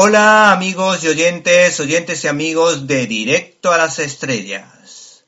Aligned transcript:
Hola 0.00 0.52
amigos 0.52 1.02
y 1.02 1.08
oyentes, 1.08 1.80
oyentes 1.80 2.22
y 2.22 2.28
amigos 2.28 2.86
de 2.86 3.08
Directo 3.08 3.72
a 3.72 3.78
las 3.78 3.98
Estrellas. 3.98 5.24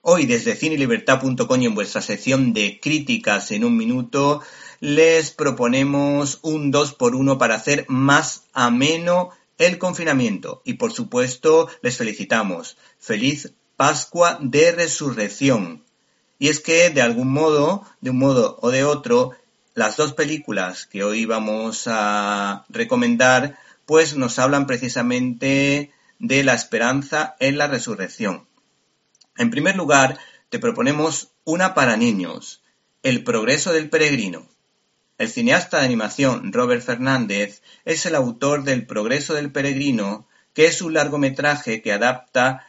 Hoy 0.00 0.24
desde 0.24 0.56
cinelibertad.com 0.56 1.60
y 1.60 1.66
en 1.66 1.74
vuestra 1.74 2.00
sección 2.00 2.54
de 2.54 2.80
críticas 2.80 3.50
en 3.50 3.66
un 3.66 3.76
minuto 3.76 4.40
les 4.80 5.30
proponemos 5.30 6.38
un 6.40 6.72
2x1 6.72 7.36
para 7.36 7.56
hacer 7.56 7.84
más 7.88 8.44
ameno 8.54 9.28
el 9.58 9.76
confinamiento 9.76 10.62
y 10.64 10.74
por 10.74 10.94
supuesto 10.94 11.68
les 11.82 11.98
felicitamos. 11.98 12.78
Feliz 12.98 13.52
Pascua 13.76 14.38
de 14.40 14.72
Resurrección. 14.72 15.84
Y 16.38 16.48
es 16.48 16.60
que 16.60 16.88
de 16.88 17.02
algún 17.02 17.30
modo, 17.30 17.84
de 18.00 18.08
un 18.08 18.20
modo 18.20 18.58
o 18.62 18.70
de 18.70 18.84
otro, 18.84 19.32
las 19.74 19.98
dos 19.98 20.14
películas 20.14 20.86
que 20.86 21.04
hoy 21.04 21.26
vamos 21.26 21.82
a 21.88 22.64
recomendar 22.70 23.58
pues 23.86 24.16
nos 24.16 24.38
hablan 24.38 24.66
precisamente 24.66 25.92
de 26.18 26.44
la 26.44 26.54
esperanza 26.54 27.36
en 27.40 27.58
la 27.58 27.66
resurrección. 27.66 28.46
En 29.36 29.50
primer 29.50 29.76
lugar, 29.76 30.18
te 30.48 30.58
proponemos 30.58 31.32
una 31.44 31.74
para 31.74 31.96
niños, 31.96 32.62
El 33.02 33.24
progreso 33.24 33.72
del 33.72 33.90
peregrino. 33.90 34.48
El 35.18 35.28
cineasta 35.28 35.78
de 35.78 35.84
animación 35.84 36.52
Robert 36.52 36.82
Fernández 36.82 37.62
es 37.84 38.06
el 38.06 38.14
autor 38.14 38.64
del 38.64 38.86
Progreso 38.86 39.34
del 39.34 39.52
peregrino, 39.52 40.26
que 40.54 40.66
es 40.66 40.80
un 40.82 40.94
largometraje 40.94 41.82
que 41.82 41.92
adapta 41.92 42.66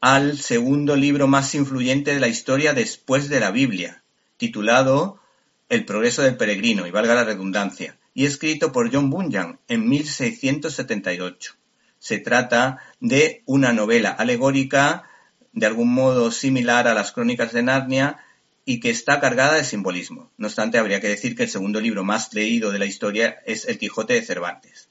al 0.00 0.38
segundo 0.38 0.96
libro 0.96 1.26
más 1.26 1.54
influyente 1.54 2.12
de 2.12 2.20
la 2.20 2.28
historia 2.28 2.74
después 2.74 3.28
de 3.28 3.40
la 3.40 3.50
Biblia, 3.50 4.02
titulado 4.36 5.20
El 5.68 5.84
progreso 5.84 6.22
del 6.22 6.36
peregrino, 6.36 6.86
y 6.86 6.90
valga 6.90 7.14
la 7.14 7.24
redundancia, 7.24 7.98
y 8.16 8.24
escrito 8.24 8.72
por 8.72 8.90
John 8.90 9.10
Bunyan 9.10 9.60
en 9.68 9.86
1678. 9.86 11.54
Se 11.98 12.18
trata 12.18 12.78
de 12.98 13.42
una 13.44 13.74
novela 13.74 14.08
alegórica, 14.08 15.04
de 15.52 15.66
algún 15.66 15.92
modo 15.92 16.30
similar 16.30 16.88
a 16.88 16.94
las 16.94 17.12
crónicas 17.12 17.52
de 17.52 17.62
Narnia, 17.62 18.24
y 18.64 18.80
que 18.80 18.88
está 18.88 19.20
cargada 19.20 19.56
de 19.56 19.64
simbolismo. 19.64 20.30
No 20.38 20.46
obstante, 20.46 20.78
habría 20.78 21.02
que 21.02 21.08
decir 21.08 21.36
que 21.36 21.42
el 21.42 21.50
segundo 21.50 21.78
libro 21.78 22.04
más 22.04 22.32
leído 22.32 22.72
de 22.72 22.78
la 22.78 22.86
historia 22.86 23.36
es 23.44 23.68
El 23.68 23.78
Quijote 23.78 24.14
de 24.14 24.22
Cervantes. 24.22 24.88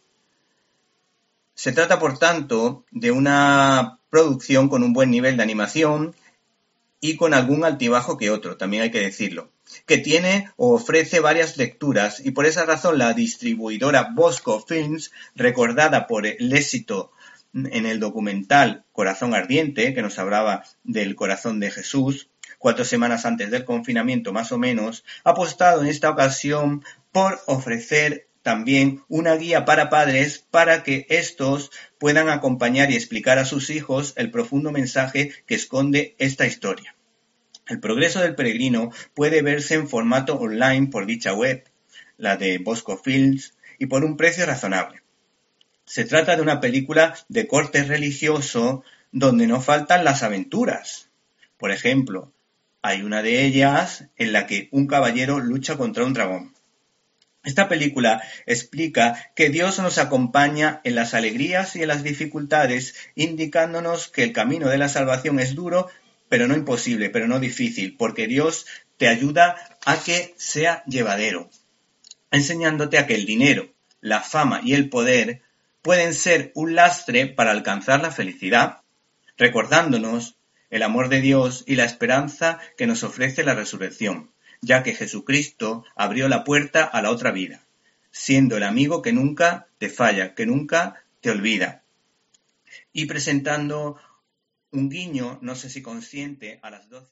Se 1.55 1.71
trata, 1.71 1.97
por 1.97 2.19
tanto, 2.19 2.85
de 2.91 3.09
una 3.09 4.01
producción 4.11 4.69
con 4.69 4.83
un 4.83 4.93
buen 4.93 5.09
nivel 5.09 5.35
de 5.35 5.43
animación 5.43 6.13
y 7.01 7.15
con 7.15 7.33
algún 7.33 7.65
altibajo 7.65 8.19
que 8.19 8.29
otro, 8.29 8.55
también 8.55 8.83
hay 8.83 8.91
que 8.91 9.01
decirlo 9.01 9.49
que 9.85 9.97
tiene 9.97 10.49
o 10.55 10.75
ofrece 10.75 11.19
varias 11.19 11.57
lecturas 11.57 12.19
y 12.23 12.31
por 12.31 12.45
esa 12.45 12.65
razón 12.65 12.97
la 12.97 13.13
distribuidora 13.13 14.09
Bosco 14.13 14.63
Films, 14.65 15.11
recordada 15.35 16.07
por 16.07 16.25
el 16.25 16.53
éxito 16.53 17.11
en 17.53 17.85
el 17.85 17.99
documental 17.99 18.83
Corazón 18.91 19.33
Ardiente, 19.33 19.93
que 19.93 20.01
nos 20.01 20.19
hablaba 20.19 20.63
del 20.83 21.15
corazón 21.15 21.59
de 21.59 21.71
Jesús, 21.71 22.29
cuatro 22.59 22.83
semanas 22.83 23.25
antes 23.25 23.49
del 23.51 23.65
confinamiento 23.65 24.33
más 24.33 24.51
o 24.51 24.57
menos, 24.57 25.05
ha 25.23 25.31
apostado 25.31 25.81
en 25.81 25.87
esta 25.87 26.09
ocasión 26.09 26.83
por 27.11 27.39
ofrecer 27.45 28.27
también 28.41 29.03
una 29.07 29.35
guía 29.35 29.65
para 29.65 29.89
padres 29.89 30.45
para 30.51 30.83
que 30.83 31.07
estos 31.09 31.71
puedan 31.97 32.29
acompañar 32.29 32.91
y 32.91 32.95
explicar 32.95 33.39
a 33.39 33.45
sus 33.45 33.69
hijos 33.69 34.13
el 34.17 34.29
profundo 34.29 34.71
mensaje 34.71 35.31
que 35.47 35.55
esconde 35.55 36.15
esta 36.19 36.45
historia. 36.45 36.94
El 37.67 37.79
progreso 37.79 38.19
del 38.21 38.35
peregrino 38.35 38.91
puede 39.13 39.41
verse 39.41 39.73
en 39.73 39.87
formato 39.87 40.35
online 40.35 40.87
por 40.87 41.05
dicha 41.05 41.33
web, 41.33 41.63
la 42.17 42.37
de 42.37 42.59
Bosco 42.59 42.97
Films, 42.97 43.55
y 43.79 43.87
por 43.87 44.05
un 44.05 44.17
precio 44.17 44.45
razonable. 44.45 45.01
Se 45.85 46.05
trata 46.05 46.35
de 46.35 46.41
una 46.41 46.59
película 46.59 47.15
de 47.27 47.47
corte 47.47 47.83
religioso 47.83 48.83
donde 49.11 49.47
no 49.47 49.61
faltan 49.61 50.03
las 50.03 50.23
aventuras. 50.23 51.09
Por 51.57 51.71
ejemplo, 51.71 52.31
hay 52.81 53.01
una 53.01 53.23
de 53.23 53.45
ellas 53.45 54.05
en 54.15 54.31
la 54.31 54.45
que 54.45 54.69
un 54.71 54.85
caballero 54.85 55.39
lucha 55.39 55.75
contra 55.75 56.05
un 56.05 56.13
dragón. 56.13 56.53
Esta 57.43 57.67
película 57.67 58.23
explica 58.45 59.31
que 59.35 59.49
Dios 59.49 59.79
nos 59.79 59.97
acompaña 59.99 60.81
en 60.83 60.95
las 60.95 61.13
alegrías 61.13 61.75
y 61.75 61.83
en 61.83 61.87
las 61.87 62.03
dificultades, 62.03 62.95
indicándonos 63.13 64.07
que 64.07 64.23
el 64.23 64.33
camino 64.33 64.67
de 64.69 64.79
la 64.79 64.89
salvación 64.89 65.39
es 65.39 65.53
duro, 65.53 65.87
pero 66.35 66.49
no 66.49 66.55
imposible, 66.57 67.09
pero 67.09 67.29
no 67.29 67.39
difícil, 67.39 67.95
porque 67.95 68.27
Dios 68.27 68.65
te 68.97 69.07
ayuda 69.07 69.55
a 69.85 70.03
que 70.03 70.35
sea 70.35 70.83
llevadero, 70.83 71.49
enseñándote 72.29 72.97
a 72.97 73.07
que 73.07 73.15
el 73.15 73.25
dinero, 73.25 73.71
la 74.01 74.19
fama 74.19 74.59
y 74.61 74.73
el 74.73 74.89
poder 74.89 75.43
pueden 75.81 76.13
ser 76.13 76.51
un 76.53 76.75
lastre 76.75 77.27
para 77.27 77.51
alcanzar 77.51 78.01
la 78.01 78.11
felicidad, 78.11 78.81
recordándonos 79.37 80.35
el 80.69 80.83
amor 80.83 81.07
de 81.07 81.21
Dios 81.21 81.63
y 81.67 81.75
la 81.75 81.85
esperanza 81.85 82.59
que 82.77 82.85
nos 82.85 83.03
ofrece 83.03 83.45
la 83.45 83.55
resurrección, 83.55 84.29
ya 84.59 84.83
que 84.83 84.93
Jesucristo 84.93 85.85
abrió 85.95 86.27
la 86.27 86.43
puerta 86.43 86.83
a 86.83 87.01
la 87.01 87.11
otra 87.11 87.31
vida, 87.31 87.61
siendo 88.11 88.57
el 88.57 88.63
amigo 88.63 89.01
que 89.01 89.13
nunca 89.13 89.67
te 89.77 89.87
falla, 89.87 90.35
que 90.35 90.45
nunca 90.45 91.01
te 91.21 91.29
olvida, 91.29 91.83
y 92.91 93.05
presentando 93.05 93.95
un 94.75 94.89
guiño, 94.89 95.39
no 95.41 95.55
sé 95.55 95.69
si 95.69 95.81
consciente, 95.81 96.59
a 96.61 96.69
las 96.69 96.89
dos 96.89 97.09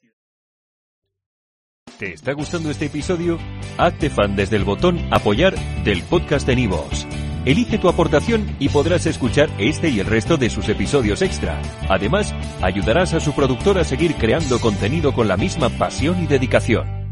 ¿Te 1.98 2.12
está 2.12 2.32
gustando 2.32 2.70
este 2.70 2.86
episodio? 2.86 3.38
Hazte 3.78 4.10
fan 4.10 4.34
desde 4.34 4.56
el 4.56 4.64
botón 4.64 4.98
Apoyar 5.12 5.54
del 5.84 6.02
podcast 6.02 6.46
de 6.46 6.56
Nivos. 6.56 7.06
Elige 7.44 7.78
tu 7.78 7.88
aportación 7.88 8.56
y 8.58 8.68
podrás 8.68 9.06
escuchar 9.06 9.48
este 9.58 9.90
y 9.90 10.00
el 10.00 10.06
resto 10.06 10.36
de 10.36 10.50
sus 10.50 10.68
episodios 10.68 11.22
extra. 11.22 11.60
Además, 11.88 12.34
ayudarás 12.62 13.14
a 13.14 13.20
su 13.20 13.32
productor 13.32 13.78
a 13.78 13.84
seguir 13.84 14.16
creando 14.16 14.60
contenido 14.60 15.14
con 15.14 15.28
la 15.28 15.36
misma 15.36 15.68
pasión 15.68 16.22
y 16.22 16.26
dedicación. 16.26 17.03